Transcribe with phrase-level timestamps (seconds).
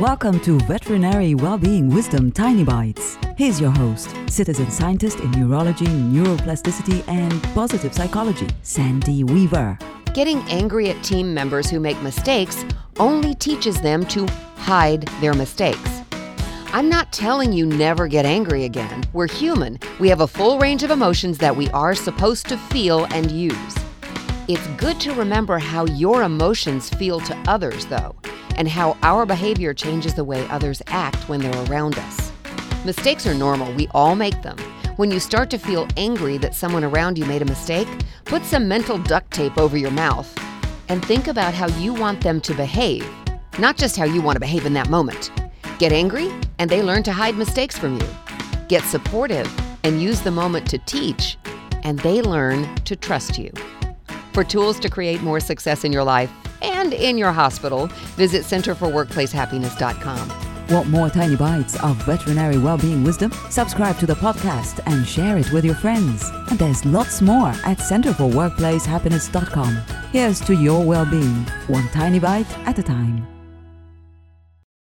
[0.00, 3.16] Welcome to Veterinary Wellbeing Wisdom Tiny Bites.
[3.38, 9.78] Here's your host, citizen scientist in neurology, neuroplasticity, and positive psychology, Sandy Weaver.
[10.12, 12.66] Getting angry at team members who make mistakes
[12.98, 16.02] only teaches them to hide their mistakes.
[16.74, 19.02] I'm not telling you never get angry again.
[19.14, 19.78] We're human.
[19.98, 23.74] We have a full range of emotions that we are supposed to feel and use.
[24.46, 28.14] It's good to remember how your emotions feel to others, though,
[28.56, 32.32] and how our behavior changes the way others act when they're around us.
[32.84, 34.56] Mistakes are normal, we all make them.
[34.96, 37.88] When you start to feel angry that someone around you made a mistake,
[38.24, 40.32] put some mental duct tape over your mouth
[40.88, 43.06] and think about how you want them to behave,
[43.58, 45.30] not just how you want to behave in that moment.
[45.78, 48.08] Get angry, and they learn to hide mistakes from you.
[48.68, 49.52] Get supportive
[49.84, 51.36] and use the moment to teach,
[51.82, 53.52] and they learn to trust you.
[54.32, 56.30] For tools to create more success in your life
[56.62, 60.46] and in your hospital, visit centerforworkplacehappiness.com.
[60.68, 63.30] Want more tiny bites of veterinary well-being wisdom?
[63.50, 66.28] Subscribe to the podcast and share it with your friends.
[66.50, 69.76] And there's lots more at centerforworkplacehappiness.com.
[70.12, 73.35] Here's to your well-being, one tiny bite at a time.